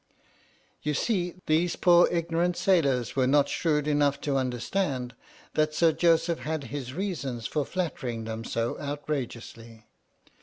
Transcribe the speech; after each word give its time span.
You 0.81 0.95
see, 0.95 1.35
these 1.45 1.75
poor 1.75 2.07
ignorant 2.11 2.57
sailors 2.57 3.15
were 3.15 3.27
not 3.27 3.47
shrewd 3.47 3.87
enough 3.87 4.19
to 4.21 4.35
understand 4.35 5.13
that 5.53 5.75
Sir 5.75 5.91
Joseph 5.91 6.39
had 6.39 6.63
his 6.73 6.95
reasons 6.95 7.45
for 7.45 7.63
flattering 7.67 8.23
them 8.23 8.43
so 8.43 8.79
outrageously. 8.79 9.85